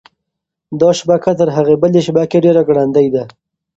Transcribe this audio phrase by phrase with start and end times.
[0.79, 3.23] دا شبکه تر هغې بلې شبکې ډېره ګړندۍ ده.